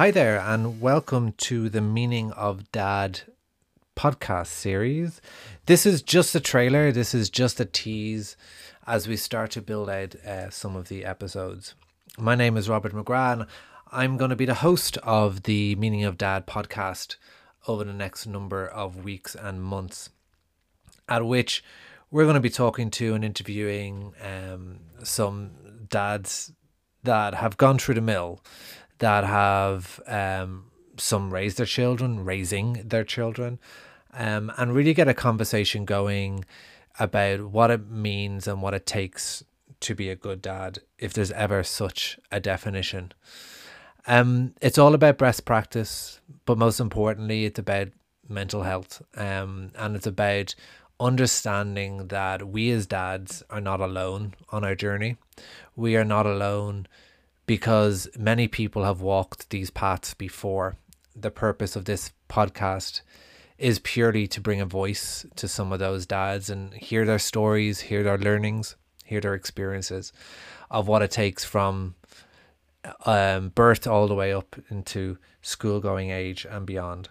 Hi 0.00 0.10
there, 0.10 0.40
and 0.40 0.80
welcome 0.80 1.32
to 1.32 1.68
the 1.68 1.82
Meaning 1.82 2.32
of 2.32 2.72
Dad 2.72 3.20
podcast 3.94 4.46
series. 4.46 5.20
This 5.66 5.84
is 5.84 6.00
just 6.00 6.34
a 6.34 6.40
trailer, 6.40 6.90
this 6.90 7.12
is 7.12 7.28
just 7.28 7.60
a 7.60 7.66
tease 7.66 8.34
as 8.86 9.06
we 9.06 9.16
start 9.18 9.50
to 9.50 9.60
build 9.60 9.90
out 9.90 10.14
uh, 10.14 10.48
some 10.48 10.74
of 10.74 10.88
the 10.88 11.04
episodes. 11.04 11.74
My 12.18 12.34
name 12.34 12.56
is 12.56 12.66
Robert 12.66 12.94
McGrath, 12.94 13.40
and 13.40 13.46
I'm 13.92 14.16
going 14.16 14.30
to 14.30 14.36
be 14.36 14.46
the 14.46 14.54
host 14.54 14.96
of 15.02 15.42
the 15.42 15.74
Meaning 15.74 16.04
of 16.04 16.16
Dad 16.16 16.46
podcast 16.46 17.16
over 17.68 17.84
the 17.84 17.92
next 17.92 18.26
number 18.26 18.66
of 18.66 19.04
weeks 19.04 19.34
and 19.34 19.62
months, 19.62 20.08
at 21.10 21.26
which 21.26 21.62
we're 22.10 22.24
going 22.24 22.32
to 22.36 22.40
be 22.40 22.48
talking 22.48 22.90
to 22.92 23.12
and 23.12 23.22
interviewing 23.22 24.14
um, 24.24 24.78
some 25.02 25.50
dads 25.90 26.54
that 27.02 27.34
have 27.34 27.58
gone 27.58 27.78
through 27.78 27.96
the 27.96 28.00
mill 28.00 28.40
that 29.00 29.24
have 29.24 30.00
um, 30.06 30.70
some 30.96 31.34
raised 31.34 31.58
their 31.58 31.66
children, 31.66 32.24
raising 32.24 32.74
their 32.84 33.04
children, 33.04 33.58
um, 34.14 34.52
and 34.56 34.74
really 34.74 34.94
get 34.94 35.08
a 35.08 35.14
conversation 35.14 35.84
going 35.84 36.44
about 36.98 37.40
what 37.50 37.70
it 37.70 37.88
means 37.90 38.46
and 38.46 38.62
what 38.62 38.74
it 38.74 38.86
takes 38.86 39.44
to 39.80 39.94
be 39.94 40.10
a 40.10 40.16
good 40.16 40.42
dad, 40.42 40.78
if 40.98 41.12
there's 41.12 41.32
ever 41.32 41.62
such 41.62 42.18
a 42.30 42.38
definition. 42.38 43.12
Um, 44.06 44.54
it's 44.60 44.78
all 44.78 44.94
about 44.94 45.18
breast 45.18 45.44
practice, 45.44 46.20
but 46.44 46.58
most 46.58 46.80
importantly, 46.80 47.46
it's 47.46 47.58
about 47.58 47.88
mental 48.28 48.62
health, 48.62 49.02
um, 49.16 49.70
and 49.76 49.96
it's 49.96 50.06
about 50.06 50.54
understanding 50.98 52.08
that 52.08 52.46
we 52.46 52.70
as 52.70 52.86
dads 52.86 53.42
are 53.48 53.60
not 53.60 53.80
alone 53.80 54.34
on 54.50 54.64
our 54.64 54.74
journey. 54.74 55.16
We 55.74 55.96
are 55.96 56.04
not 56.04 56.26
alone 56.26 56.86
because 57.50 58.08
many 58.16 58.46
people 58.46 58.84
have 58.84 59.00
walked 59.00 59.50
these 59.50 59.70
paths 59.70 60.14
before. 60.14 60.76
The 61.16 61.32
purpose 61.32 61.74
of 61.74 61.84
this 61.84 62.12
podcast 62.28 63.00
is 63.58 63.80
purely 63.80 64.28
to 64.28 64.40
bring 64.40 64.60
a 64.60 64.64
voice 64.64 65.26
to 65.34 65.48
some 65.48 65.72
of 65.72 65.80
those 65.80 66.06
dads 66.06 66.48
and 66.48 66.72
hear 66.72 67.04
their 67.04 67.18
stories, 67.18 67.80
hear 67.80 68.04
their 68.04 68.18
learnings, 68.18 68.76
hear 69.04 69.20
their 69.20 69.34
experiences 69.34 70.12
of 70.70 70.86
what 70.86 71.02
it 71.02 71.10
takes 71.10 71.44
from 71.44 71.96
um, 73.04 73.48
birth 73.48 73.84
all 73.84 74.06
the 74.06 74.14
way 74.14 74.32
up 74.32 74.54
into 74.70 75.18
school 75.42 75.80
going 75.80 76.10
age 76.10 76.46
and 76.48 76.64
beyond. 76.64 77.08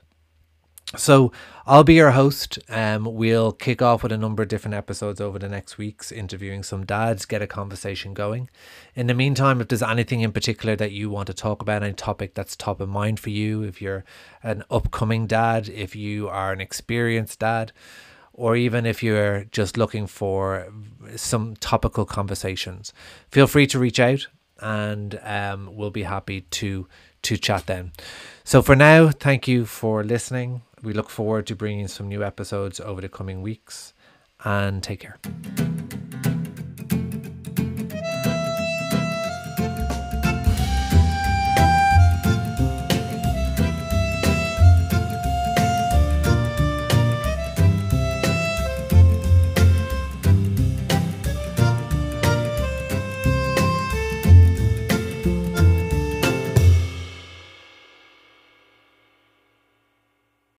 So 0.96 1.32
I'll 1.68 1.84
be 1.84 1.94
your 1.94 2.12
host. 2.12 2.58
Um, 2.68 3.06
we'll 3.06 3.52
kick 3.52 3.80
off 3.80 4.02
with 4.02 4.12
a 4.12 4.18
number 4.18 4.42
of 4.42 4.50
different 4.50 4.74
episodes 4.74 5.22
over 5.22 5.38
the 5.38 5.48
next 5.48 5.78
weeks, 5.78 6.12
interviewing 6.12 6.64
some 6.64 6.84
dads, 6.84 7.26
get 7.26 7.44
a 7.44 7.48
conversation 7.48 8.16
going. 8.16 8.50
In 8.96 9.06
the 9.06 9.14
meantime, 9.14 9.62
if 9.62 9.68
there's 9.68 9.84
anything 9.84 10.22
in 10.22 10.32
particular 10.32 10.76
that 10.78 10.92
you 10.92 11.12
want 11.12 11.28
to 11.28 11.34
talk 11.34 11.62
about, 11.62 11.84
any 11.84 11.94
topic 11.94 12.34
that's 12.34 12.56
top 12.56 12.82
of 12.82 12.90
mind 12.90 13.20
for 13.20 13.30
you, 13.30 13.62
if 13.62 13.84
you're 13.84 14.04
an 14.42 14.64
upcoming 14.72 15.28
dad, 15.28 15.70
if 15.70 15.96
you 15.96 16.28
are 16.28 16.52
an 16.52 16.60
experienced 16.60 17.40
dad, 17.40 17.72
or 18.34 18.56
even 18.56 18.88
if 18.88 19.04
you're 19.04 19.44
just 19.52 19.78
looking 19.78 20.08
for 20.08 20.74
some 21.16 21.56
topical 21.58 22.06
conversations, 22.06 22.94
feel 23.30 23.46
free 23.46 23.68
to 23.68 23.78
reach 23.78 24.00
out 24.00 24.26
and 24.60 25.20
um, 25.24 25.70
we'll 25.76 25.92
be 25.92 26.04
happy 26.04 26.42
to 26.42 26.88
to 27.22 27.36
chat 27.36 27.66
then. 27.66 27.92
So 28.46 28.62
for 28.62 28.76
now, 28.78 29.10
thank 29.10 29.48
you 29.48 29.66
for 29.66 30.04
listening. 30.04 30.62
We 30.82 30.94
look 30.94 31.10
forward 31.10 31.48
to 31.48 31.56
bringing 31.56 31.88
some 31.88 32.08
new 32.08 32.24
episodes 32.24 32.80
over 32.80 33.02
the 33.02 33.10
coming 33.10 33.42
weeks 33.42 33.94
and 34.44 34.82
take 34.82 35.02
care. 35.02 35.18